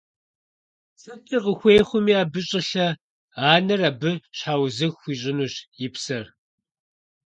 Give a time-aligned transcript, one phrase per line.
[1.01, 2.87] СыткӀэ къыхуей хъуми абы щӀылъэ–
[3.51, 5.53] анэр абы щхьэузыхь хуищӀынущ
[5.85, 6.25] и псэр.